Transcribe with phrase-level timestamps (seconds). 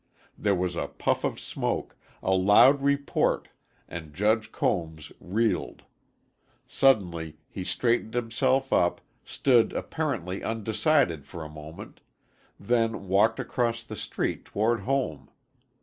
[0.35, 3.49] There was a puff of smoke, a loud report
[3.87, 5.83] and Judge Combs reeled.
[6.67, 12.01] Suddenly he straightened himself up, stood apparently undecided for a moment,
[12.59, 15.29] then walked across the street toward home.